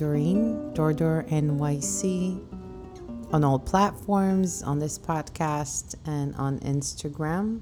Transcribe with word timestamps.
Doreen, 0.00 0.72
Dordor 0.72 1.28
NYC, 1.28 2.42
on 3.34 3.44
all 3.44 3.58
platforms, 3.58 4.62
on 4.62 4.78
this 4.78 4.98
podcast, 4.98 5.94
and 6.06 6.34
on 6.36 6.58
Instagram. 6.60 7.60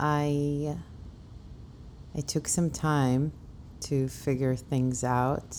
I 0.00 0.78
I 2.16 2.20
took 2.22 2.48
some 2.48 2.70
time 2.70 3.32
to 3.80 4.08
figure 4.08 4.56
things 4.56 5.04
out 5.04 5.58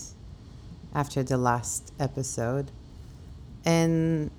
after 0.95 1.21
the 1.21 1.37
last 1.37 1.93
episode. 1.99 2.71
And 3.63 4.31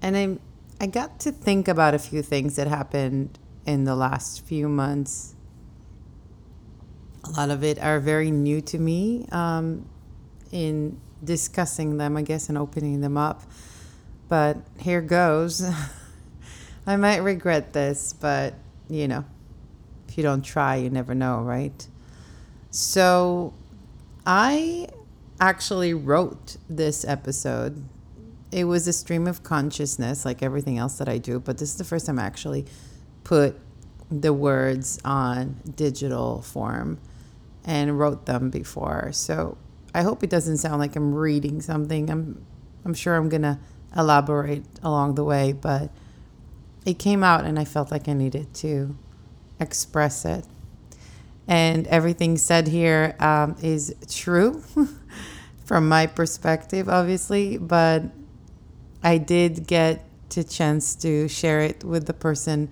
and 0.00 0.16
I 0.16 0.38
I 0.82 0.86
got 0.86 1.20
to 1.20 1.30
think 1.30 1.68
about 1.68 1.92
a 1.92 1.98
few 1.98 2.22
things 2.22 2.56
that 2.56 2.68
happened 2.68 3.38
in 3.66 3.84
the 3.84 3.94
last 3.94 4.46
few 4.46 4.66
months. 4.66 5.33
A 7.26 7.30
lot 7.30 7.50
of 7.50 7.64
it 7.64 7.78
are 7.78 8.00
very 8.00 8.30
new 8.30 8.60
to 8.62 8.78
me 8.78 9.26
um, 9.32 9.86
in 10.52 11.00
discussing 11.22 11.96
them, 11.96 12.16
I 12.16 12.22
guess, 12.22 12.48
and 12.48 12.58
opening 12.58 13.00
them 13.00 13.16
up. 13.16 13.42
But 14.28 14.58
here 14.78 15.00
goes. 15.00 15.64
I 16.86 16.96
might 16.96 17.18
regret 17.18 17.72
this, 17.72 18.12
but 18.12 18.54
you 18.88 19.08
know, 19.08 19.24
if 20.08 20.18
you 20.18 20.22
don't 20.22 20.42
try, 20.42 20.76
you 20.76 20.90
never 20.90 21.14
know, 21.14 21.40
right? 21.40 21.86
So 22.70 23.54
I 24.26 24.88
actually 25.40 25.94
wrote 25.94 26.56
this 26.68 27.04
episode. 27.04 27.84
It 28.52 28.64
was 28.64 28.86
a 28.86 28.92
stream 28.92 29.26
of 29.26 29.42
consciousness, 29.42 30.24
like 30.24 30.42
everything 30.42 30.78
else 30.78 30.98
that 30.98 31.08
I 31.08 31.18
do, 31.18 31.40
but 31.40 31.58
this 31.58 31.70
is 31.70 31.76
the 31.76 31.84
first 31.84 32.06
time 32.06 32.18
I 32.18 32.24
actually 32.24 32.66
put 33.24 33.58
the 34.10 34.32
words 34.32 35.00
on 35.04 35.60
digital 35.74 36.42
form 36.42 36.98
and 37.64 37.98
wrote 37.98 38.26
them 38.26 38.50
before. 38.50 39.10
So 39.12 39.56
I 39.94 40.02
hope 40.02 40.22
it 40.22 40.30
doesn't 40.30 40.58
sound 40.58 40.80
like 40.80 40.96
I'm 40.96 41.14
reading 41.14 41.60
something. 41.60 42.10
I'm 42.10 42.44
I'm 42.84 42.94
sure 42.94 43.16
I'm 43.16 43.28
to 43.30 43.58
elaborate 43.96 44.64
along 44.82 45.14
the 45.14 45.24
way, 45.24 45.52
but 45.52 45.90
it 46.84 46.98
came 46.98 47.24
out 47.24 47.44
and 47.44 47.58
I 47.58 47.64
felt 47.64 47.90
like 47.90 48.08
I 48.08 48.12
needed 48.12 48.52
to 48.54 48.94
express 49.58 50.24
it. 50.24 50.44
And 51.46 51.86
everything 51.86 52.36
said 52.36 52.68
here 52.68 53.16
um, 53.20 53.56
is 53.62 53.94
true 54.10 54.62
from 55.64 55.88
my 55.88 56.06
perspective, 56.06 56.88
obviously, 56.88 57.56
but 57.56 58.02
I 59.02 59.18
did 59.18 59.66
get 59.66 60.04
the 60.30 60.44
chance 60.44 60.94
to 60.96 61.28
share 61.28 61.60
it 61.60 61.84
with 61.84 62.06
the 62.06 62.14
person 62.14 62.70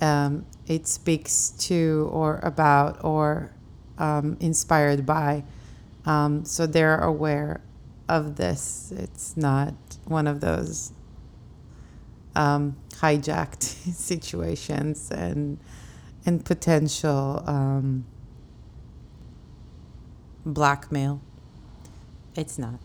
um, 0.00 0.46
it 0.66 0.86
speaks 0.86 1.50
to 1.50 2.08
or 2.12 2.40
about 2.42 3.04
or 3.04 3.53
um, 3.98 4.36
inspired 4.40 5.06
by. 5.06 5.44
Um, 6.04 6.44
so 6.44 6.66
they're 6.66 6.98
aware 6.98 7.60
of 8.08 8.36
this. 8.36 8.92
It's 8.96 9.36
not 9.36 9.74
one 10.04 10.26
of 10.26 10.40
those 10.40 10.92
um, 12.36 12.76
hijacked 12.90 13.62
situations 13.92 15.10
and 15.10 15.58
and 16.26 16.44
potential 16.44 17.42
um, 17.46 18.06
blackmail. 20.46 21.20
It's 22.34 22.58
not. 22.58 22.80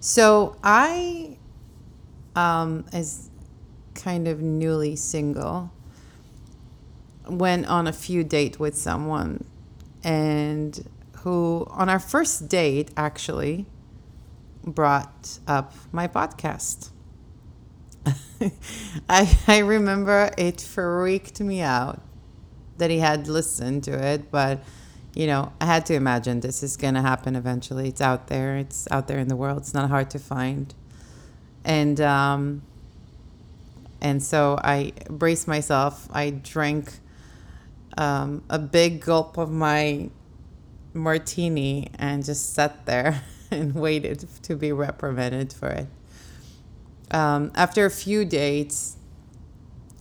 So 0.00 0.56
I, 0.64 1.36
um, 2.34 2.86
as 2.90 3.28
kind 3.94 4.26
of 4.26 4.40
newly 4.40 4.96
single, 4.96 5.70
went 7.28 7.66
on 7.66 7.86
a 7.86 7.92
few 7.92 8.24
date 8.24 8.58
with 8.58 8.76
someone 8.76 9.44
and 10.02 10.88
who 11.18 11.66
on 11.70 11.88
our 11.88 11.98
first 11.98 12.48
date 12.48 12.90
actually 12.96 13.66
brought 14.64 15.38
up 15.46 15.74
my 15.92 16.08
podcast. 16.08 16.90
I 19.08 19.38
I 19.46 19.58
remember 19.58 20.30
it 20.38 20.60
freaked 20.60 21.40
me 21.40 21.60
out 21.60 22.00
that 22.78 22.90
he 22.90 22.98
had 22.98 23.28
listened 23.28 23.84
to 23.84 23.92
it, 23.92 24.30
but 24.30 24.62
you 25.14 25.26
know, 25.26 25.52
I 25.60 25.66
had 25.66 25.86
to 25.86 25.94
imagine 25.94 26.40
this 26.40 26.62
is 26.62 26.76
going 26.76 26.94
to 26.94 27.02
happen 27.02 27.34
eventually. 27.34 27.88
It's 27.88 28.00
out 28.00 28.28
there. 28.28 28.56
It's 28.56 28.86
out 28.90 29.08
there 29.08 29.18
in 29.18 29.28
the 29.28 29.36
world. 29.36 29.58
It's 29.58 29.74
not 29.74 29.90
hard 29.90 30.10
to 30.10 30.18
find. 30.18 30.72
And 31.64 32.00
um 32.00 32.62
and 34.00 34.22
so 34.22 34.58
I 34.62 34.92
braced 35.10 35.46
myself. 35.46 36.08
I 36.10 36.30
drank 36.30 37.00
um, 37.98 38.42
a 38.48 38.58
big 38.58 39.00
gulp 39.00 39.36
of 39.36 39.50
my 39.50 40.10
martini 40.92 41.88
and 41.98 42.24
just 42.24 42.54
sat 42.54 42.86
there 42.86 43.22
and 43.50 43.74
waited 43.74 44.26
to 44.42 44.56
be 44.56 44.72
reprimanded 44.72 45.52
for 45.52 45.68
it. 45.68 45.86
Um, 47.10 47.50
after 47.54 47.86
a 47.86 47.90
few 47.90 48.24
dates, 48.24 48.96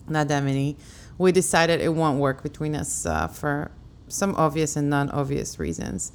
not 0.08 0.28
that 0.28 0.44
many, 0.44 0.78
we 1.18 1.32
decided 1.32 1.82
it 1.82 1.94
won't 1.94 2.20
work 2.20 2.44
between 2.44 2.76
us 2.76 3.06
uh, 3.06 3.28
for 3.28 3.72
some 4.08 4.36
obvious 4.36 4.76
and 4.76 4.90
non 4.90 5.10
obvious 5.10 5.60
reasons. 5.60 6.12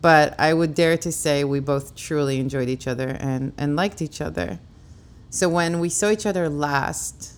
But 0.00 0.38
I 0.38 0.52
would 0.52 0.74
dare 0.74 0.98
to 0.98 1.10
say 1.10 1.44
we 1.44 1.60
both 1.60 1.94
truly 1.96 2.38
enjoyed 2.38 2.68
each 2.68 2.86
other 2.86 3.16
and, 3.20 3.52
and 3.56 3.74
liked 3.74 4.02
each 4.02 4.20
other. 4.20 4.58
So 5.30 5.48
when 5.48 5.80
we 5.80 5.88
saw 5.88 6.10
each 6.10 6.26
other 6.26 6.48
last, 6.48 7.32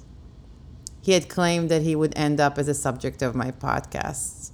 he 1.07 1.13
had 1.13 1.29
claimed 1.29 1.69
that 1.69 1.83
he 1.83 1.95
would 1.95 2.13
end 2.19 2.41
up 2.41 2.59
as 2.59 2.67
a 2.67 2.75
subject 2.75 3.23
of 3.23 3.33
my 3.33 3.53
podcast. 3.53 4.51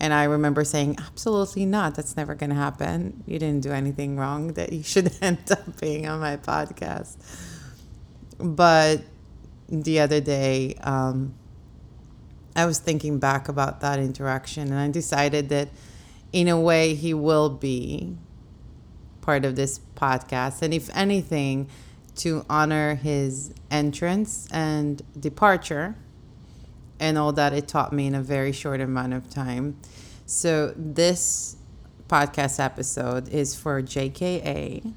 And 0.00 0.14
I 0.14 0.24
remember 0.24 0.64
saying, 0.64 0.96
absolutely 0.98 1.66
not. 1.66 1.94
That's 1.94 2.16
never 2.16 2.34
going 2.34 2.48
to 2.48 2.56
happen. 2.56 3.22
You 3.26 3.38
didn't 3.38 3.60
do 3.60 3.70
anything 3.70 4.16
wrong 4.16 4.54
that 4.54 4.72
you 4.72 4.82
should 4.82 5.12
end 5.20 5.50
up 5.50 5.78
being 5.78 6.08
on 6.08 6.20
my 6.20 6.38
podcast. 6.38 7.18
But 8.38 9.02
the 9.68 10.00
other 10.00 10.22
day, 10.22 10.76
um, 10.80 11.34
I 12.56 12.64
was 12.64 12.78
thinking 12.78 13.18
back 13.18 13.50
about 13.50 13.82
that 13.82 13.98
interaction 13.98 14.68
and 14.68 14.78
I 14.78 14.88
decided 14.88 15.50
that 15.50 15.68
in 16.32 16.48
a 16.48 16.58
way 16.58 16.94
he 16.94 17.12
will 17.12 17.50
be 17.50 18.16
part 19.20 19.44
of 19.44 19.54
this 19.54 19.80
podcast. 19.96 20.62
And 20.62 20.72
if 20.72 20.88
anything, 20.96 21.68
to 22.20 22.44
honor 22.50 22.94
his 22.94 23.52
entrance 23.70 24.46
and 24.52 25.02
departure 25.18 25.96
and 26.98 27.16
all 27.16 27.32
that 27.32 27.54
it 27.54 27.66
taught 27.66 27.92
me 27.92 28.06
in 28.06 28.14
a 28.14 28.22
very 28.22 28.52
short 28.52 28.80
amount 28.80 29.14
of 29.14 29.30
time. 29.30 29.76
So, 30.26 30.74
this 30.76 31.56
podcast 32.08 32.62
episode 32.62 33.28
is 33.28 33.56
for 33.56 33.80
JKA 33.82 34.92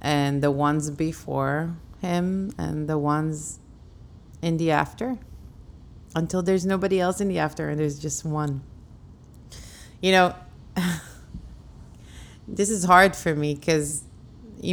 and 0.00 0.42
the 0.42 0.50
ones 0.50 0.90
before 0.90 1.76
him 2.00 2.52
and 2.58 2.88
the 2.88 2.98
ones 2.98 3.60
in 4.42 4.56
the 4.56 4.70
after 4.70 5.18
until 6.16 6.42
there's 6.42 6.66
nobody 6.66 7.00
else 7.00 7.20
in 7.20 7.28
the 7.28 7.38
after 7.38 7.68
and 7.68 7.78
there's 7.78 7.98
just 7.98 8.24
one. 8.24 8.62
You 10.02 10.12
know, 10.12 10.34
this 12.48 12.70
is 12.70 12.84
hard 12.84 13.14
for 13.14 13.34
me 13.34 13.54
because 13.54 14.02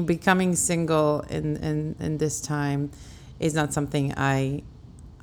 becoming 0.06 0.56
single 0.56 1.22
in, 1.30 1.58
in, 1.58 1.96
in 2.00 2.18
this 2.18 2.42
time 2.42 2.92
is 3.40 3.54
not 3.54 3.74
something 3.74 4.14
I 4.16 4.64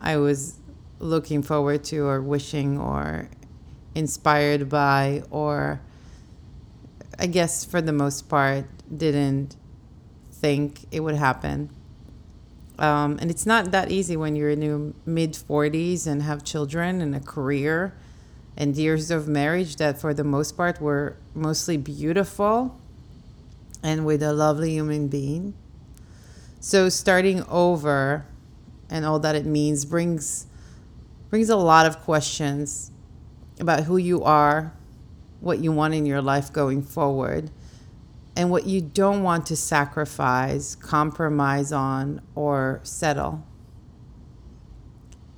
I 0.01 0.17
was 0.17 0.59
looking 0.99 1.43
forward 1.43 1.85
to 1.85 2.07
or 2.07 2.21
wishing 2.21 2.79
or 2.79 3.29
inspired 3.95 4.69
by 4.69 5.23
or 5.31 5.81
I 7.19 7.27
guess 7.27 7.65
for 7.65 7.81
the 7.81 7.93
most 7.93 8.29
part 8.29 8.67
didn't 8.97 9.57
think 10.31 10.87
it 10.93 11.01
would 11.01 11.17
happen. 11.17 11.71
Um, 12.79 13.19
and 13.21 13.29
it's 13.29 13.45
not 13.45 13.73
that 13.73 13.91
easy 13.91 14.17
when 14.17 14.37
you're 14.37 14.51
in 14.51 14.63
your 14.63 14.93
mid 15.05 15.33
40s 15.33 16.07
and 16.07 16.23
have 16.23 16.45
children 16.45 17.01
and 17.01 17.15
a 17.15 17.21
career 17.21 17.93
and 18.57 18.77
years 18.77 19.11
of 19.11 19.27
marriage 19.27 19.77
that 19.77 20.01
for 20.01 20.15
the 20.15 20.23
most 20.23 20.57
part 20.57 20.81
were 20.81 21.17
mostly 21.35 21.77
beautiful 21.77 22.79
and 23.83 24.05
with 24.05 24.23
a 24.23 24.33
lovely 24.33 24.71
human 24.71 25.09
being. 25.09 25.55
So 26.61 26.89
starting 26.89 27.45
over 27.45 28.27
and 28.91 29.05
all 29.05 29.19
that 29.21 29.37
it 29.37 29.47
means 29.47 29.85
brings 29.85 30.47
brings 31.31 31.51
a 31.51 31.57
lot 31.57 31.87
of 31.87 32.01
questions 32.01 32.91
about 33.61 33.85
who 33.85 33.97
you 33.99 34.25
are, 34.25 34.73
what 35.41 35.59
you 35.59 35.71
want 35.71 35.95
in 35.95 36.07
your 36.07 36.23
life 36.23 36.53
going 36.53 36.83
forward, 36.83 37.51
and 38.35 38.51
what 38.51 38.67
you 38.67 38.81
don't 38.81 39.23
want 39.23 39.45
to 39.47 39.57
sacrifice, 39.57 40.75
compromise 40.75 41.71
on, 41.71 42.23
or 42.35 42.81
settle. 42.83 43.45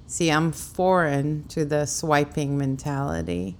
See, 0.06 0.30
I'm 0.30 0.52
foreign 0.52 1.46
to 1.48 1.64
the 1.64 1.86
swiping 1.86 2.56
mentality 2.56 3.56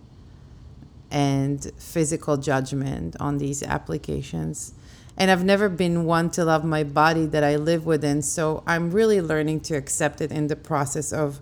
and 1.10 1.70
physical 1.76 2.36
judgment 2.36 3.16
on 3.18 3.38
these 3.38 3.62
applications. 3.62 4.74
And 5.16 5.30
I've 5.30 5.44
never 5.44 5.68
been 5.68 6.04
one 6.04 6.30
to 6.30 6.44
love 6.44 6.64
my 6.64 6.84
body 6.84 7.26
that 7.26 7.44
I 7.44 7.56
live 7.56 7.84
within. 7.84 8.22
So 8.22 8.62
I'm 8.66 8.90
really 8.90 9.20
learning 9.20 9.60
to 9.62 9.74
accept 9.74 10.20
it 10.20 10.30
in 10.30 10.46
the 10.46 10.56
process 10.56 11.12
of 11.12 11.40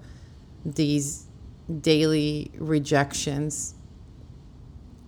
these 0.64 1.26
daily 1.80 2.50
rejections. 2.58 3.74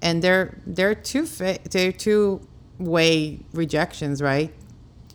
And 0.03 0.23
they're 0.23 0.59
they're 0.67 0.95
fa- 0.95 1.59
they're 1.71 1.93
too 1.93 2.47
way 2.79 3.41
rejections, 3.53 4.23
right? 4.23 4.53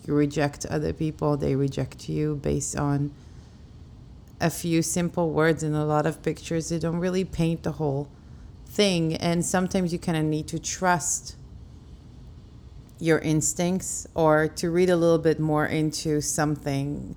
You 0.05 0.13
reject 0.13 0.65
other 0.67 0.93
people, 0.93 1.37
they 1.37 1.55
reject 1.55 2.09
you 2.09 2.35
based 2.35 2.75
on 2.75 3.11
a 4.39 4.49
few 4.49 4.81
simple 4.81 5.31
words 5.31 5.63
and 5.63 5.75
a 5.75 5.85
lot 5.85 6.05
of 6.05 6.21
pictures. 6.21 6.69
They 6.69 6.77
don't 6.77 6.99
really 6.99 7.23
paint 7.23 7.63
the 7.63 7.73
whole 7.73 8.09
thing. 8.75 9.15
And 9.15 9.43
sometimes 9.45 9.93
you 9.93 9.99
kind 9.99 10.17
of 10.17 10.25
need 10.25 10.47
to 10.49 10.59
trust 10.59 11.37
your 12.99 13.19
instincts 13.19 14.07
or 14.13 14.47
to 14.47 14.69
read 14.69 14.89
a 14.89 14.95
little 14.95 15.17
bit 15.17 15.39
more 15.39 15.65
into 15.65 16.21
something 16.21 17.15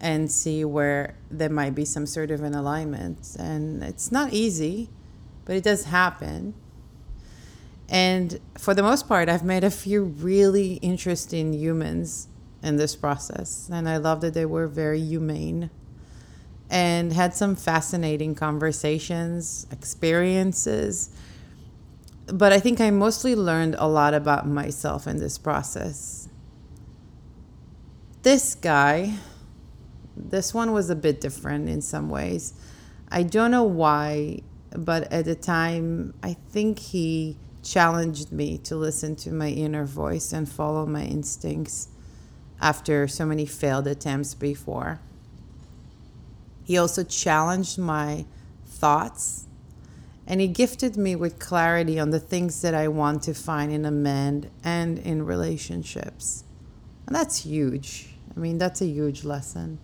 and 0.00 0.30
see 0.30 0.64
where 0.64 1.14
there 1.30 1.48
might 1.48 1.74
be 1.74 1.84
some 1.84 2.06
sort 2.06 2.30
of 2.30 2.42
an 2.42 2.54
alignment. 2.54 3.36
And 3.38 3.82
it's 3.82 4.10
not 4.12 4.32
easy, 4.32 4.90
but 5.44 5.56
it 5.56 5.64
does 5.64 5.84
happen. 5.84 6.54
And 7.88 8.40
for 8.58 8.74
the 8.74 8.82
most 8.82 9.08
part, 9.08 9.28
I've 9.28 9.44
met 9.44 9.62
a 9.62 9.70
few 9.70 10.04
really 10.04 10.74
interesting 10.74 11.52
humans 11.52 12.28
in 12.62 12.76
this 12.76 12.96
process. 12.96 13.68
And 13.72 13.88
I 13.88 13.98
love 13.98 14.20
that 14.22 14.34
they 14.34 14.46
were 14.46 14.66
very 14.66 15.00
humane 15.00 15.70
and 16.70 17.12
had 17.12 17.34
some 17.34 17.56
fascinating 17.56 18.34
conversations, 18.34 19.66
experiences. 19.70 21.10
But 22.26 22.52
I 22.52 22.60
think 22.60 22.80
I 22.80 22.90
mostly 22.90 23.34
learned 23.34 23.76
a 23.78 23.86
lot 23.86 24.14
about 24.14 24.46
myself 24.46 25.06
in 25.06 25.18
this 25.18 25.36
process. 25.38 26.28
This 28.22 28.54
guy, 28.54 29.14
this 30.16 30.54
one 30.54 30.72
was 30.72 30.88
a 30.88 30.96
bit 30.96 31.20
different 31.20 31.68
in 31.68 31.82
some 31.82 32.08
ways. 32.08 32.54
I 33.10 33.22
don't 33.22 33.50
know 33.50 33.64
why, 33.64 34.40
but 34.70 35.12
at 35.12 35.26
the 35.26 35.34
time, 35.34 36.14
I 36.22 36.32
think 36.32 36.78
he 36.78 37.36
challenged 37.62 38.32
me 38.32 38.58
to 38.58 38.76
listen 38.76 39.16
to 39.16 39.32
my 39.32 39.48
inner 39.48 39.84
voice 39.84 40.32
and 40.32 40.48
follow 40.48 40.86
my 40.86 41.04
instincts 41.04 41.88
after 42.60 43.06
so 43.06 43.26
many 43.26 43.46
failed 43.46 43.86
attempts 43.86 44.34
before. 44.34 45.00
He 46.64 46.76
also 46.76 47.04
challenged 47.04 47.78
my 47.78 48.24
thoughts 48.64 49.46
and 50.26 50.40
he 50.40 50.48
gifted 50.48 50.96
me 50.96 51.14
with 51.14 51.38
clarity 51.38 51.98
on 51.98 52.10
the 52.10 52.20
things 52.20 52.62
that 52.62 52.74
I 52.74 52.88
want 52.88 53.22
to 53.24 53.34
find 53.34 53.70
in 53.70 53.84
a 53.84 53.90
man 53.90 54.50
and 54.62 54.98
in 54.98 55.26
relationships. 55.26 56.44
And 57.06 57.14
that's 57.14 57.44
huge. 57.44 58.14
I 58.34 58.40
mean, 58.40 58.56
that's 58.56 58.80
a 58.80 58.86
huge 58.86 59.24
lesson. 59.24 59.78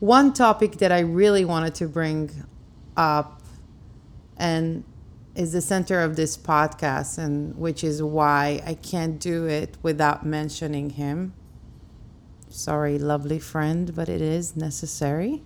One 0.00 0.32
topic 0.32 0.78
that 0.78 0.90
I 0.90 1.00
really 1.00 1.44
wanted 1.44 1.76
to 1.76 1.86
bring 1.86 2.30
up 2.96 3.40
and 4.36 4.82
is 5.36 5.52
the 5.52 5.60
center 5.60 6.00
of 6.00 6.16
this 6.16 6.36
podcast, 6.36 7.16
and 7.16 7.56
which 7.56 7.84
is 7.84 8.02
why 8.02 8.60
I 8.66 8.74
can't 8.74 9.18
do 9.18 9.46
it 9.46 9.76
without 9.82 10.26
mentioning 10.26 10.90
him. 10.90 11.32
Sorry, 12.52 12.98
lovely 12.98 13.38
friend, 13.38 13.94
but 13.94 14.08
it 14.08 14.20
is 14.20 14.56
necessary. 14.56 15.42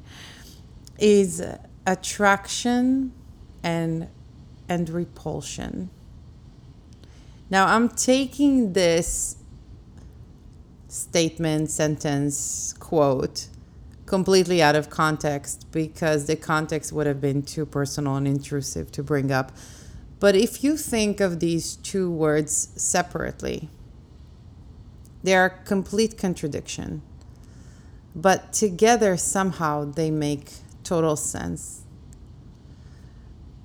Is 0.99 1.43
attraction 1.87 3.13
and 3.63 4.09
and 4.69 4.89
repulsion. 4.89 5.91
Now 7.49 7.67
I'm 7.67 7.89
taking 7.89 8.73
this 8.73 9.37
statement, 10.89 11.71
sentence, 11.71 12.73
quote 12.73 13.49
completely 14.07 14.63
out 14.63 14.77
of 14.77 14.89
context 14.89 15.67
because 15.73 16.27
the 16.27 16.37
context 16.37 16.93
would 16.93 17.07
have 17.07 17.21
been 17.21 17.43
too 17.43 17.67
personal 17.67 18.17
and 18.17 18.27
intrusive 18.27 18.91
to 18.93 19.03
bring 19.03 19.31
up. 19.31 19.53
But 20.19 20.35
if 20.35 20.65
you 20.65 20.77
think 20.77 21.21
of 21.21 21.41
these 21.41 21.77
two 21.77 22.11
words 22.11 22.69
separately, 22.77 23.69
they 25.23 25.35
are 25.35 25.51
complete 25.51 26.17
contradiction. 26.19 27.03
But 28.15 28.53
together, 28.53 29.17
somehow, 29.17 29.85
they 29.85 30.11
make 30.11 30.51
total 30.83 31.17
sense. 31.17 31.83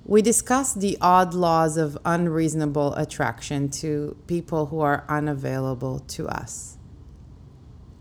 We 0.04 0.20
discussed 0.20 0.80
the 0.80 0.98
odd 1.00 1.32
laws 1.32 1.76
of 1.76 1.96
unreasonable 2.04 2.94
attraction 2.94 3.70
to 3.70 4.16
people 4.26 4.66
who 4.66 4.80
are 4.80 5.04
unavailable 5.08 6.00
to 6.00 6.28
us. 6.28 6.76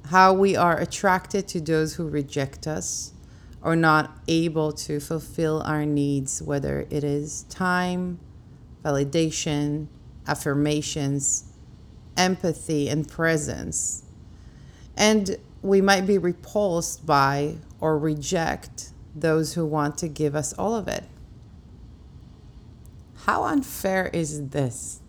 How 0.07 0.33
we 0.33 0.55
are 0.55 0.77
attracted 0.77 1.47
to 1.49 1.61
those 1.61 1.95
who 1.95 2.09
reject 2.09 2.67
us 2.67 3.13
or 3.61 3.75
not 3.75 4.19
able 4.27 4.71
to 4.71 4.99
fulfill 4.99 5.61
our 5.61 5.85
needs, 5.85 6.41
whether 6.41 6.87
it 6.89 7.03
is 7.03 7.43
time, 7.43 8.19
validation, 8.83 9.87
affirmations, 10.27 11.50
empathy, 12.17 12.89
and 12.89 13.07
presence. 13.07 14.03
And 14.95 15.37
we 15.61 15.81
might 15.81 16.07
be 16.07 16.17
repulsed 16.17 17.05
by 17.05 17.55
or 17.79 17.97
reject 17.97 18.91
those 19.15 19.53
who 19.53 19.65
want 19.65 19.97
to 19.99 20.07
give 20.07 20.35
us 20.35 20.53
all 20.53 20.75
of 20.75 20.87
it. 20.87 21.03
How 23.25 23.43
unfair 23.43 24.09
is 24.13 24.49
this? 24.49 24.99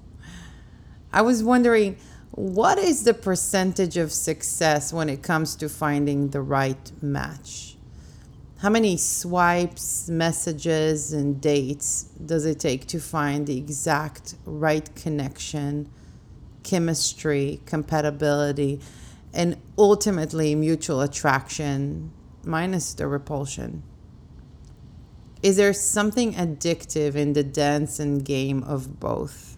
I 1.13 1.23
was 1.23 1.43
wondering 1.43 1.97
what 2.33 2.79
is 2.79 3.05
the 3.05 3.13
percentage 3.13 3.99
of 3.99 4.11
success 4.11 4.93
when 4.93 5.11
it 5.11 5.23
comes 5.23 5.55
to 5.57 5.69
finding 5.69 6.31
the 6.31 6.41
right 6.41 6.91
match? 7.03 7.77
How 8.59 8.71
many 8.71 8.97
swipes, 8.97 10.09
messages, 10.09 11.13
and 11.13 11.41
dates 11.41 12.05
does 12.25 12.47
it 12.47 12.61
take 12.61 12.87
to 12.87 13.01
find 13.01 13.47
the 13.47 13.59
exact 13.59 14.37
right 14.47 14.95
connection, 14.95 15.91
chemistry, 16.63 17.61
compatibility, 17.67 18.81
and 19.33 19.57
ultimately 19.79 20.55
mutual 20.55 21.01
attraction, 21.01 22.13
minus 22.45 22.95
the 22.95 23.07
repulsion? 23.07 23.83
Is 25.43 25.57
there 25.57 25.73
something 25.73 26.35
addictive 26.35 27.17
in 27.17 27.33
the 27.33 27.43
dance 27.43 27.99
and 27.99 28.25
game 28.25 28.63
of 28.63 29.01
both? 29.01 29.57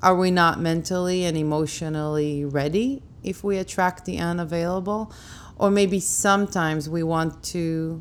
Are 0.00 0.14
we 0.14 0.30
not 0.30 0.60
mentally 0.60 1.24
and 1.24 1.36
emotionally 1.36 2.44
ready 2.44 3.02
if 3.24 3.42
we 3.42 3.56
attract 3.56 4.04
the 4.04 4.18
unavailable? 4.18 5.12
Or 5.56 5.70
maybe 5.70 5.98
sometimes 5.98 6.88
we 6.88 7.02
want 7.02 7.42
to 7.44 8.00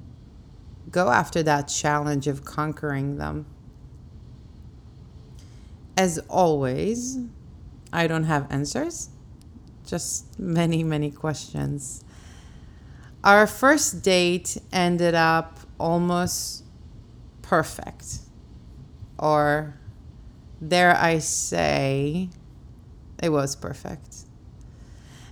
go 0.92 1.10
after 1.10 1.42
that 1.44 1.64
challenge 1.64 2.28
of 2.28 2.46
conquering 2.46 3.18
them. 3.18 3.48
As 5.98 6.20
always, 6.30 7.18
I 7.92 8.08
don't 8.08 8.26
have 8.26 8.52
answers, 8.52 9.10
just 9.86 10.40
many, 10.40 10.84
many 10.84 11.12
questions. 11.12 12.04
Our 13.24 13.48
first 13.48 14.04
date 14.04 14.58
ended 14.72 15.16
up 15.16 15.60
almost 15.80 16.64
perfect. 17.42 18.20
Or, 19.18 19.80
dare 20.66 20.96
I 20.96 21.20
say, 21.20 22.30
it 23.22 23.30
was 23.30 23.56
perfect. 23.56 24.26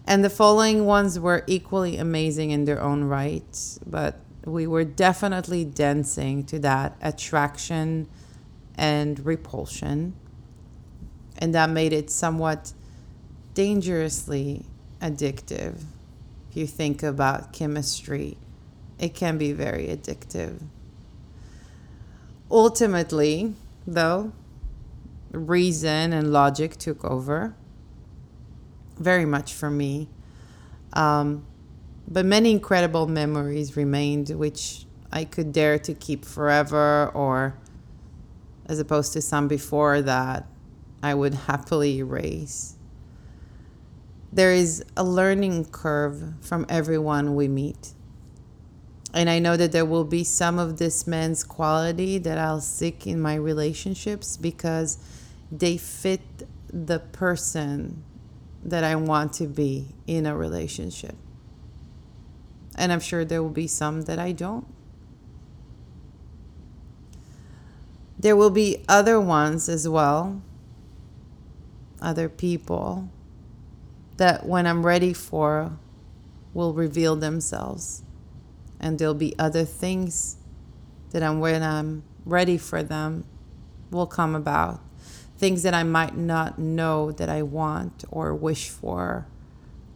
And 0.07 0.23
the 0.23 0.29
following 0.29 0.85
ones 0.85 1.19
were 1.19 1.43
equally 1.47 1.97
amazing 1.97 2.51
in 2.51 2.65
their 2.65 2.81
own 2.81 3.03
right, 3.05 3.77
but 3.85 4.19
we 4.45 4.67
were 4.67 4.83
definitely 4.83 5.65
dancing 5.65 6.43
to 6.45 6.59
that 6.59 6.95
attraction 7.01 8.07
and 8.75 9.25
repulsion. 9.25 10.13
And 11.37 11.53
that 11.53 11.69
made 11.69 11.93
it 11.93 12.09
somewhat 12.09 12.73
dangerously 13.53 14.65
addictive. 15.01 15.81
If 16.49 16.57
you 16.57 16.67
think 16.67 17.03
about 17.03 17.51
chemistry, 17.53 18.37
it 18.99 19.13
can 19.13 19.37
be 19.37 19.51
very 19.51 19.87
addictive. 19.87 20.61
Ultimately, 22.49 23.53
though, 23.85 24.31
reason 25.31 26.13
and 26.13 26.31
logic 26.31 26.77
took 26.77 27.03
over 27.03 27.55
very 28.97 29.25
much 29.25 29.53
for 29.53 29.69
me. 29.69 30.09
Um, 30.93 31.45
but 32.07 32.25
many 32.25 32.51
incredible 32.51 33.07
memories 33.07 33.75
remained, 33.75 34.29
which 34.29 34.85
I 35.11 35.25
could 35.25 35.51
dare 35.51 35.79
to 35.79 35.93
keep 35.93 36.23
forever, 36.23 37.11
or 37.13 37.55
as 38.67 38.79
opposed 38.79 39.13
to 39.13 39.21
some 39.21 39.47
before 39.47 40.01
that, 40.01 40.47
I 41.01 41.13
would 41.13 41.33
happily 41.33 41.97
erase. 41.97 42.75
There 44.31 44.51
is 44.51 44.83
a 44.97 45.03
learning 45.03 45.65
curve 45.65 46.33
from 46.41 46.65
everyone 46.67 47.35
we 47.35 47.47
meet. 47.47 47.93
And 49.13 49.29
I 49.29 49.39
know 49.39 49.55
that 49.55 49.71
there 49.71 49.85
will 49.85 50.03
be 50.03 50.25
some 50.25 50.59
of 50.59 50.77
this 50.77 51.07
man's 51.07 51.43
quality 51.43 52.17
that 52.17 52.37
I'll 52.37 52.59
seek 52.59 53.07
in 53.07 53.21
my 53.21 53.35
relationships 53.35 54.35
because 54.35 54.97
they 55.49 55.77
fit 55.77 56.21
the 56.67 56.99
person 56.99 58.03
that 58.65 58.83
I 58.83 58.95
want 58.95 59.31
to 59.33 59.47
be 59.47 59.95
in 60.05 60.25
a 60.25 60.35
relationship. 60.35 61.15
And 62.77 62.91
I'm 62.91 62.99
sure 62.99 63.23
there 63.23 63.41
will 63.41 63.49
be 63.49 63.67
some 63.67 64.01
that 64.01 64.19
I 64.19 64.33
don't. 64.33 64.67
There 68.19 68.35
will 68.35 68.49
be 68.49 68.83
other 68.89 69.19
ones 69.19 69.69
as 69.69 69.87
well. 69.87 70.41
Other 72.05 72.29
people 72.29 73.09
that 74.17 74.45
when 74.45 74.65
I'm 74.67 74.85
ready 74.85 75.11
for 75.13 75.77
will 76.53 76.73
reveal 76.73 77.15
themselves. 77.15 78.03
And 78.79 78.97
there'll 78.99 79.13
be 79.13 79.37
other 79.37 79.65
things 79.65 80.37
that 81.11 81.23
I'm 81.23 81.39
when 81.39 81.63
I'm 81.63 82.03
ready 82.25 82.57
for 82.57 82.83
them 82.83 83.25
will 83.91 84.07
come 84.07 84.35
about. 84.35 84.81
Things 85.37 85.63
that 85.63 85.73
I 85.73 85.83
might 85.83 86.15
not 86.15 86.57
know 86.59 87.11
that 87.11 87.29
I 87.29 87.41
want 87.41 88.05
or 88.09 88.33
wish 88.33 88.69
for 88.69 89.27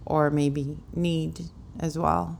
or 0.05 0.29
maybe 0.29 0.77
need 0.93 1.45
as 1.79 1.97
well. 1.97 2.39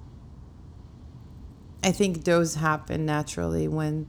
I 1.84 1.92
think 1.92 2.26
those 2.26 2.56
happen 2.56 3.06
naturally 3.06 3.68
when 3.68 4.08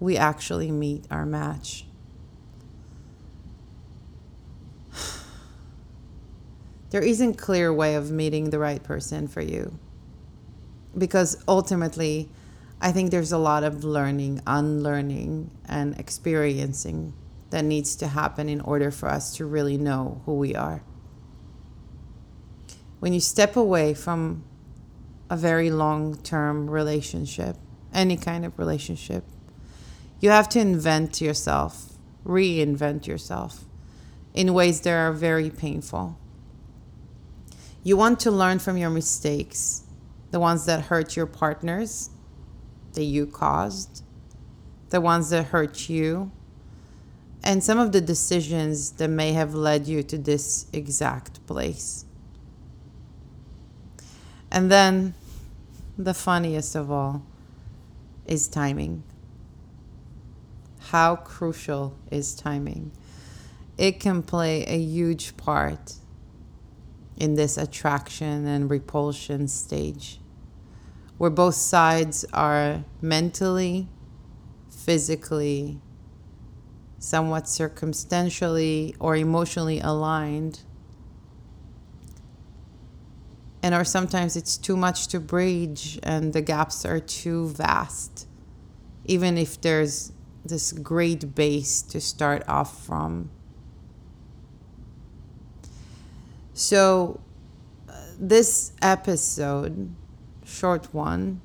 we 0.00 0.16
actually 0.16 0.70
meet 0.70 1.04
our 1.10 1.26
match. 1.26 1.86
There 6.94 7.02
isn't 7.02 7.34
clear 7.34 7.74
way 7.74 7.96
of 7.96 8.12
meeting 8.12 8.50
the 8.50 8.60
right 8.60 8.80
person 8.80 9.26
for 9.26 9.40
you. 9.40 9.80
Because 10.96 11.42
ultimately, 11.48 12.28
I 12.80 12.92
think 12.92 13.10
there's 13.10 13.32
a 13.32 13.36
lot 13.36 13.64
of 13.64 13.82
learning, 13.82 14.42
unlearning, 14.46 15.50
and 15.68 15.98
experiencing 15.98 17.12
that 17.50 17.64
needs 17.64 17.96
to 17.96 18.06
happen 18.06 18.48
in 18.48 18.60
order 18.60 18.92
for 18.92 19.08
us 19.08 19.34
to 19.38 19.44
really 19.44 19.76
know 19.76 20.22
who 20.24 20.34
we 20.36 20.54
are. 20.54 20.84
When 23.00 23.12
you 23.12 23.18
step 23.18 23.56
away 23.56 23.92
from 23.92 24.44
a 25.28 25.36
very 25.36 25.72
long 25.72 26.14
term 26.18 26.70
relationship, 26.70 27.56
any 27.92 28.16
kind 28.16 28.44
of 28.44 28.56
relationship, 28.56 29.24
you 30.20 30.30
have 30.30 30.48
to 30.50 30.60
invent 30.60 31.20
yourself, 31.20 31.94
reinvent 32.24 33.08
yourself 33.08 33.64
in 34.32 34.54
ways 34.54 34.82
that 34.82 34.92
are 34.92 35.12
very 35.12 35.50
painful. 35.50 36.20
You 37.84 37.98
want 37.98 38.18
to 38.20 38.30
learn 38.30 38.60
from 38.60 38.78
your 38.78 38.88
mistakes, 38.88 39.82
the 40.30 40.40
ones 40.40 40.64
that 40.64 40.86
hurt 40.86 41.16
your 41.16 41.26
partners, 41.26 42.08
that 42.94 43.04
you 43.04 43.26
caused, 43.26 44.02
the 44.88 45.02
ones 45.02 45.28
that 45.30 45.48
hurt 45.48 45.90
you, 45.90 46.32
and 47.42 47.62
some 47.62 47.78
of 47.78 47.92
the 47.92 48.00
decisions 48.00 48.92
that 48.92 49.08
may 49.08 49.34
have 49.34 49.54
led 49.54 49.86
you 49.86 50.02
to 50.02 50.16
this 50.16 50.66
exact 50.72 51.46
place. 51.46 52.06
And 54.50 54.72
then 54.72 55.12
the 55.98 56.14
funniest 56.14 56.74
of 56.74 56.90
all 56.90 57.22
is 58.26 58.48
timing. 58.48 59.02
How 60.88 61.16
crucial 61.16 61.94
is 62.10 62.34
timing? 62.34 62.92
It 63.76 64.00
can 64.00 64.22
play 64.22 64.64
a 64.64 64.78
huge 64.78 65.36
part 65.36 65.96
in 67.16 67.34
this 67.34 67.56
attraction 67.56 68.46
and 68.46 68.70
repulsion 68.70 69.48
stage, 69.48 70.20
where 71.18 71.30
both 71.30 71.54
sides 71.54 72.24
are 72.32 72.84
mentally, 73.00 73.88
physically, 74.70 75.80
somewhat 76.98 77.48
circumstantially, 77.48 78.96
or 78.98 79.14
emotionally 79.16 79.80
aligned. 79.80 80.60
And 83.62 83.74
or 83.74 83.84
sometimes 83.84 84.36
it's 84.36 84.56
too 84.56 84.76
much 84.76 85.08
to 85.08 85.20
bridge 85.20 85.98
and 86.02 86.32
the 86.32 86.42
gaps 86.42 86.84
are 86.84 87.00
too 87.00 87.48
vast, 87.48 88.26
even 89.04 89.38
if 89.38 89.60
there's 89.60 90.12
this 90.44 90.72
great 90.72 91.34
base 91.34 91.80
to 91.82 92.00
start 92.00 92.42
off 92.48 92.84
from. 92.84 93.30
So, 96.56 97.20
uh, 97.88 97.94
this 98.16 98.70
episode, 98.80 99.92
short 100.44 100.94
one, 100.94 101.40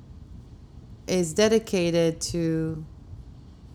is 1.08 1.34
dedicated 1.34 2.20
to 2.20 2.84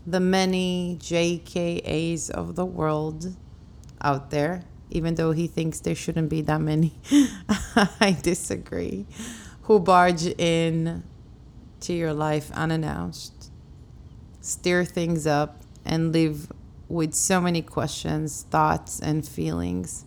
the 0.08 0.22
many 0.22 0.98
JKAs 1.02 2.30
of 2.30 2.56
the 2.56 2.64
world 2.64 3.36
out 4.00 4.30
there, 4.30 4.64
even 4.90 5.16
though 5.16 5.34
he 5.34 5.48
thinks 5.48 5.82
there 5.82 5.94
shouldn't 5.94 6.30
be 6.30 6.42
that 6.44 6.62
many. 6.62 6.94
I 8.00 8.18
disagree. 8.24 9.06
Who 9.64 9.82
barge 9.82 10.28
in 10.28 11.04
to 11.82 11.94
your 11.94 12.14
life 12.14 12.50
unannounced, 12.54 13.52
stir 14.40 14.86
things 14.86 15.28
up, 15.28 15.64
and 15.84 16.14
leave 16.14 16.50
with 16.88 17.14
so 17.14 17.42
many 17.42 17.62
questions, 17.62 18.46
thoughts, 18.50 19.02
and 19.02 19.28
feelings 19.28 20.06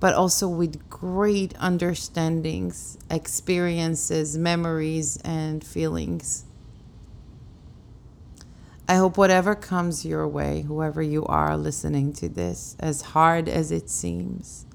but 0.00 0.14
also 0.14 0.48
with 0.48 0.88
great 0.88 1.54
understandings, 1.60 2.98
experiences, 3.10 4.36
memories, 4.36 5.18
and 5.18 5.62
feelings. 5.62 6.46
I 8.88 8.96
hope 8.96 9.16
whatever 9.16 9.54
comes 9.54 10.04
your 10.04 10.26
way, 10.26 10.62
whoever 10.62 11.00
you 11.00 11.24
are 11.26 11.56
listening 11.56 12.12
to 12.14 12.28
this, 12.28 12.74
as 12.80 13.02
hard 13.02 13.48
as 13.48 13.70
it 13.70 13.88
seems, 13.88 14.66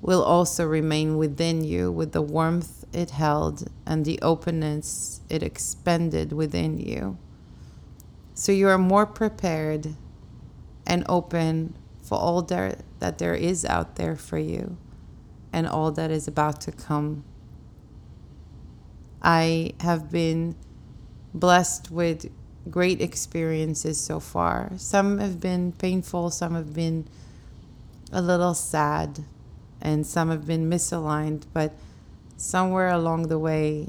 will 0.00 0.22
also 0.22 0.64
remain 0.64 1.18
within 1.18 1.62
you 1.62 1.90
with 1.90 2.12
the 2.12 2.22
warmth 2.22 2.84
it 2.92 3.10
held 3.10 3.68
and 3.84 4.04
the 4.04 4.18
openness 4.22 5.20
it 5.28 5.42
expended 5.42 6.32
within 6.32 6.78
you. 6.78 7.18
So 8.32 8.52
you 8.52 8.68
are 8.68 8.78
more 8.78 9.04
prepared 9.04 9.94
and 10.86 11.04
open 11.08 11.74
for 12.06 12.16
all 12.16 12.40
there, 12.40 12.78
that 13.00 13.18
there 13.18 13.34
is 13.34 13.64
out 13.64 13.96
there 13.96 14.14
for 14.14 14.38
you 14.38 14.76
and 15.52 15.66
all 15.66 15.90
that 15.90 16.10
is 16.10 16.28
about 16.28 16.60
to 16.60 16.70
come. 16.70 17.24
I 19.22 19.72
have 19.80 20.10
been 20.10 20.54
blessed 21.34 21.90
with 21.90 22.30
great 22.70 23.00
experiences 23.00 23.98
so 23.98 24.20
far. 24.20 24.72
Some 24.76 25.18
have 25.18 25.40
been 25.40 25.72
painful, 25.72 26.30
some 26.30 26.54
have 26.54 26.72
been 26.72 27.08
a 28.12 28.22
little 28.22 28.54
sad, 28.54 29.24
and 29.80 30.06
some 30.06 30.30
have 30.30 30.46
been 30.46 30.70
misaligned, 30.70 31.44
but 31.52 31.72
somewhere 32.36 32.90
along 32.90 33.28
the 33.28 33.38
way, 33.38 33.88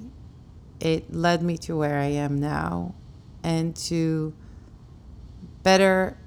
it 0.79 1.13
led 1.13 1.43
me 1.43 1.57
to 1.57 1.77
where 1.77 1.99
I 1.99 2.05
am 2.05 2.39
now 2.39 2.95
and 3.43 3.75
to 3.75 4.33
better 5.63 6.17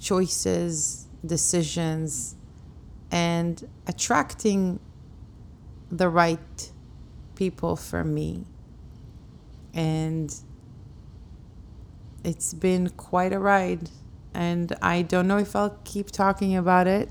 choices, 0.00 1.06
decisions, 1.24 2.34
and 3.10 3.68
attracting 3.86 4.80
the 5.90 6.08
right 6.08 6.72
people 7.34 7.76
for 7.76 8.02
me. 8.02 8.44
And 9.74 10.34
it's 12.24 12.54
been 12.54 12.88
quite 12.90 13.32
a 13.32 13.38
ride. 13.38 13.90
And 14.32 14.74
I 14.80 15.02
don't 15.02 15.28
know 15.28 15.38
if 15.38 15.54
I'll 15.54 15.78
keep 15.84 16.10
talking 16.10 16.56
about 16.56 16.86
it 16.86 17.08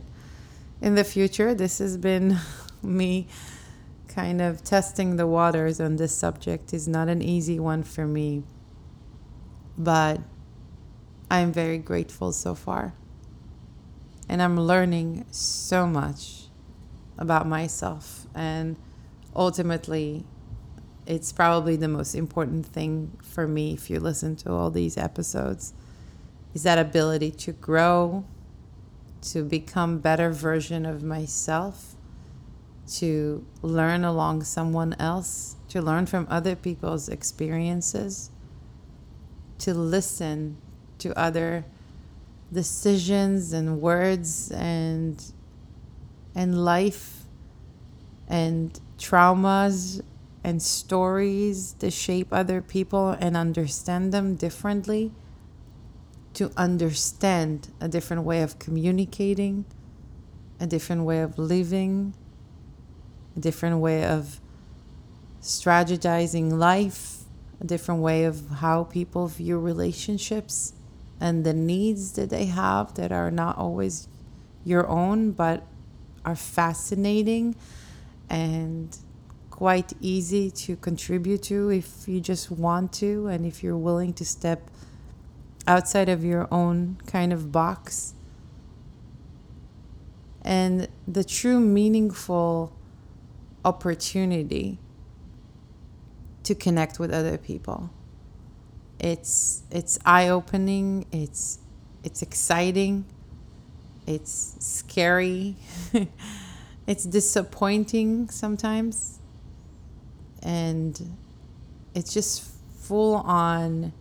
in 0.81 0.95
the 0.95 1.03
future. 1.03 1.53
This 1.53 1.79
has 1.79 1.97
been 1.97 2.37
me 2.83 3.27
kind 4.07 4.41
of 4.41 4.63
testing 4.63 5.17
the 5.17 5.27
waters 5.27 5.79
on 5.79 5.97
this 5.97 6.15
subject 6.15 6.73
is 6.73 6.87
not 6.87 7.07
an 7.07 7.21
easy 7.21 7.59
one 7.59 7.83
for 7.83 8.05
me. 8.07 8.43
But 9.77 10.21
I'm 11.29 11.51
very 11.51 11.77
grateful 11.77 12.31
so 12.31 12.55
far. 12.55 12.93
And 14.27 14.41
I'm 14.41 14.59
learning 14.59 15.25
so 15.31 15.85
much 15.87 16.47
about 17.17 17.47
myself. 17.47 18.25
And 18.33 18.77
ultimately, 19.35 20.25
it's 21.05 21.31
probably 21.31 21.75
the 21.75 21.87
most 21.87 22.15
important 22.15 22.65
thing 22.65 23.17
for 23.21 23.47
me 23.47 23.73
if 23.73 23.89
you 23.89 23.99
listen 23.99 24.35
to 24.37 24.51
all 24.51 24.69
these 24.69 24.97
episodes 24.97 25.73
is 26.53 26.63
that 26.63 26.79
ability 26.79 27.31
to 27.31 27.51
grow, 27.51 28.25
to 29.21 29.43
become 29.43 29.99
better 29.99 30.31
version 30.31 30.85
of 30.85 31.03
myself, 31.03 31.95
to 32.87 33.45
learn 33.61 34.03
along 34.03 34.43
someone 34.43 34.95
else, 34.99 35.55
to 35.67 35.81
learn 35.81 36.05
from 36.05 36.25
other 36.29 36.55
people's 36.55 37.07
experiences, 37.07 38.31
to 39.59 39.73
listen 39.73 40.57
to 40.99 41.17
other 41.17 41.65
decisions 42.51 43.53
and 43.53 43.81
words 43.81 44.51
and 44.51 45.31
and 46.35 46.63
life 46.63 47.23
and 48.27 48.79
traumas 48.97 50.01
and 50.43 50.61
stories 50.61 51.73
to 51.79 51.91
shape 51.91 52.27
other 52.31 52.61
people 52.61 53.09
and 53.19 53.35
understand 53.35 54.11
them 54.13 54.35
differently 54.35 55.11
to 56.33 56.51
understand 56.55 57.69
a 57.81 57.87
different 57.87 58.23
way 58.23 58.41
of 58.41 58.57
communicating 58.59 59.65
a 60.59 60.67
different 60.67 61.03
way 61.03 61.21
of 61.21 61.37
living 61.37 62.13
a 63.35 63.39
different 63.39 63.79
way 63.79 64.03
of 64.03 64.39
strategizing 65.41 66.53
life 66.53 67.23
a 67.61 67.65
different 67.65 68.01
way 68.01 68.23
of 68.23 68.49
how 68.49 68.83
people 68.83 69.27
view 69.27 69.59
relationships 69.59 70.73
and 71.19 71.45
the 71.45 71.53
needs 71.53 72.13
that 72.13 72.29
they 72.29 72.45
have 72.45 72.93
that 72.95 73.11
are 73.11 73.31
not 73.31 73.57
always 73.57 74.07
your 74.63 74.87
own, 74.87 75.31
but 75.31 75.65
are 76.25 76.35
fascinating 76.35 77.55
and 78.29 78.97
quite 79.49 79.93
easy 79.99 80.49
to 80.49 80.75
contribute 80.77 81.43
to 81.43 81.69
if 81.69 82.07
you 82.07 82.21
just 82.21 82.49
want 82.49 82.93
to 82.93 83.27
and 83.27 83.45
if 83.45 83.61
you're 83.61 83.77
willing 83.77 84.13
to 84.13 84.23
step 84.23 84.69
outside 85.67 86.07
of 86.07 86.23
your 86.23 86.47
own 86.51 86.97
kind 87.05 87.33
of 87.33 87.51
box. 87.51 88.13
And 90.41 90.87
the 91.07 91.23
true 91.23 91.59
meaningful 91.59 92.73
opportunity 93.65 94.79
to 96.43 96.55
connect 96.55 96.97
with 96.97 97.11
other 97.11 97.37
people. 97.37 97.89
It's 98.99 99.63
it's 99.71 99.97
eye-opening, 100.05 101.05
it's 101.11 101.59
it's 102.03 102.21
exciting, 102.21 103.05
it's 104.05 104.55
scary. 104.59 105.55
it's 106.87 107.05
disappointing 107.05 108.29
sometimes. 108.29 109.19
And 110.41 111.15
it's 111.93 112.13
just 112.13 112.43
full 112.79 113.15
on 113.15 113.93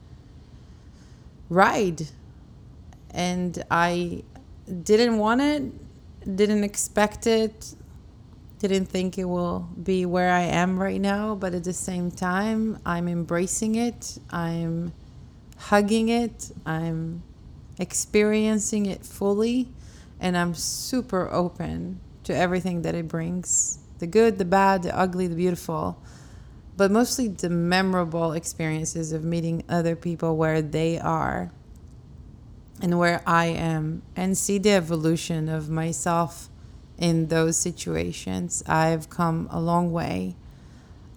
ride. 1.49 2.03
And 3.11 3.65
i 3.71 4.23
didn't 4.83 5.17
want 5.17 5.41
it 5.41 5.63
didn't 6.37 6.63
expect 6.63 7.27
it 7.27 7.75
didn't 8.59 8.87
think 8.87 9.19
it 9.19 9.25
will 9.25 9.69
be 9.83 10.05
where 10.05 10.31
i 10.31 10.41
am 10.41 10.79
right 10.79 11.01
now 11.01 11.35
but 11.35 11.55
at 11.55 11.65
the 11.65 11.73
same 11.73 12.11
time 12.11 12.79
i'm 12.85 13.09
embracing 13.09 13.75
it 13.75 14.19
i'm 14.31 14.93
hugging 15.57 16.09
it 16.09 16.51
i'm 16.67 17.23
experiencing 17.79 18.87
it 18.87 19.05
fully 19.05 19.69
and 20.21 20.37
i'm 20.37 20.55
super 20.55 21.31
open 21.33 22.01
to 22.25 22.35
everything 22.35 22.83
that 22.83 22.95
it 22.95 23.07
brings 23.09 23.79
the 23.99 24.07
good 24.07 24.39
the 24.39 24.45
bad 24.45 24.83
the 24.83 24.99
ugly 24.99 25.27
the 25.27 25.37
beautiful 25.37 26.01
but 26.77 26.93
mostly 26.93 27.27
the 27.27 27.51
memorable 27.51 28.33
experiences 28.33 29.13
of 29.13 29.25
meeting 29.25 29.65
other 29.69 29.97
people 29.97 30.37
where 30.37 30.63
they 30.63 30.97
are 30.97 31.51
and 32.81 32.99
where 32.99 33.23
I 33.27 33.47
am 33.47 34.03
and 34.15 34.39
see 34.39 34.59
the 34.59 34.71
evolution 34.71 35.49
of 35.49 35.69
myself 35.69 36.49
in 36.99 37.29
those 37.29 37.57
situations. 37.57 38.63
I've 38.67 39.09
come 39.09 39.49
a 39.51 39.61
long 39.61 39.93
way. 39.93 40.35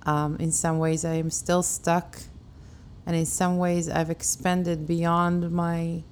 Um, 0.04 0.38
in 0.38 0.52
some 0.52 0.80
ways, 0.80 1.06
I 1.06 1.16
am 1.16 1.30
still 1.30 1.64
stuck, 1.64 2.20
and 3.06 3.16
in 3.16 3.26
some 3.26 3.58
ways, 3.58 3.90
I've 3.90 4.10
expanded 4.10 4.88
beyond 4.88 5.52
my 5.52 6.04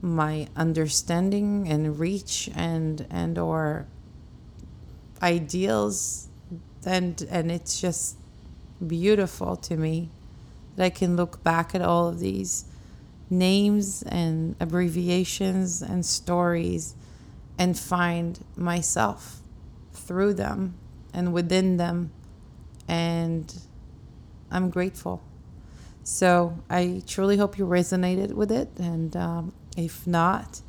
my 0.00 0.46
understanding 0.56 1.68
and 1.68 1.98
reach 1.98 2.48
and 2.54 3.04
and 3.10 3.36
or 3.36 3.86
ideals 5.20 6.28
and 6.86 7.26
and 7.30 7.50
it's 7.50 7.80
just 7.80 8.16
beautiful 8.86 9.56
to 9.56 9.76
me 9.76 10.08
that 10.76 10.84
I 10.84 10.90
can 10.90 11.16
look 11.16 11.42
back 11.42 11.74
at 11.74 11.82
all 11.82 12.06
of 12.08 12.20
these 12.20 12.64
names 13.28 14.02
and 14.04 14.54
abbreviations 14.60 15.82
and 15.82 16.06
stories 16.06 16.94
and 17.58 17.78
find 17.78 18.44
myself 18.56 19.40
through 19.92 20.34
them 20.34 20.74
and 21.12 21.32
within 21.32 21.76
them. 21.76 22.12
And 22.86 23.54
I'm 24.50 24.70
grateful. 24.70 25.22
So 26.04 26.58
I 26.70 27.02
truly 27.06 27.36
hope 27.36 27.58
you 27.58 27.66
resonated 27.66 28.32
with 28.32 28.50
it. 28.50 28.70
And 28.78 29.14
um, 29.16 29.52
if 29.76 30.06
not, 30.06 30.62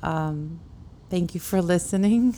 um, 0.00 0.60
thank 1.08 1.34
you 1.34 1.40
for 1.40 1.60
listening. 1.74 2.36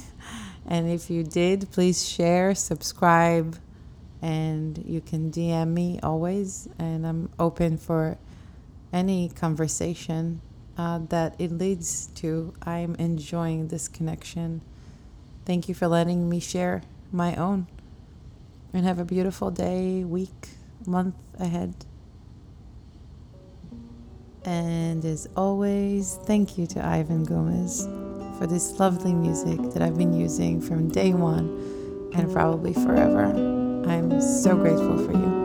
And 0.67 0.89
if 0.89 1.11
you 1.11 1.25
did, 1.25 1.71
please 1.73 2.09
share, 2.09 2.55
subscribe 2.55 3.59
and 4.23 4.83
you 4.87 5.01
can 5.01 5.33
DM 5.33 5.69
me 5.75 5.99
always, 6.01 6.69
and 6.79 7.05
I'm 7.05 7.29
open 7.41 7.77
for 7.77 8.17
any 8.93 9.29
conversation 9.29 10.41
uh, 10.77 11.01
that 11.09 11.35
it 11.39 11.53
leads 11.53 12.07
to. 12.17 12.55
I'm 12.63 12.95
enjoying 12.97 13.69
this 13.69 13.89
connection. 13.89 14.63
Thank 15.45 15.69
you 15.69 15.75
for 15.75 15.89
letting 15.89 16.29
me 16.29 16.41
share 16.41 16.83
my 17.11 17.35
own. 17.37 17.67
And 18.73 18.87
have 18.87 18.99
a 18.99 19.05
beautiful 19.05 19.51
day, 19.51 20.03
week, 20.03 20.49
month 20.87 21.15
ahead. 21.39 21.75
And 24.45 25.05
as 25.05 25.29
always, 25.37 26.19
thank 26.25 26.59
you 26.59 26.67
to 26.69 26.85
Ivan 26.85 27.25
Gomez 27.25 27.87
for 28.39 28.47
this 28.47 28.79
lovely 28.81 29.15
music 29.15 29.61
that 29.73 29.83
I've 29.83 29.97
been 29.97 30.13
using 30.13 30.61
from 30.61 30.89
day 30.89 31.13
one 31.13 32.11
and 32.15 32.33
probably 32.33 32.73
forever. 32.73 33.27
I'm 33.87 34.21
so 34.21 34.57
grateful 34.57 34.99
for 34.99 35.13
you. 35.13 35.42